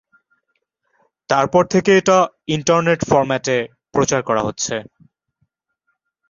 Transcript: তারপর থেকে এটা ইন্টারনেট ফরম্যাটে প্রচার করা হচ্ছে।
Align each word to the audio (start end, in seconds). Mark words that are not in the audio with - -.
তারপর 1.29 1.63
থেকে 1.73 1.91
এটা 1.97 2.17
ইন্টারনেট 2.47 2.99
ফরম্যাটে 3.09 3.57
প্রচার 3.93 4.21
করা 4.23 4.41
হচ্ছে। 4.47 4.75